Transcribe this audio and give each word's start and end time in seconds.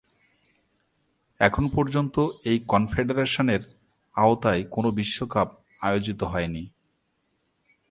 এখন 1.39 1.65
পর্যন্ত 1.67 2.15
এই 2.45 2.57
কনফেডারেশনের 2.67 3.61
আওতায় 4.15 4.63
কোনো 4.71 4.89
বিশ্বকাপ 4.91 5.47
আয়োজিত 5.81 6.23
হয়নি। 6.23 6.63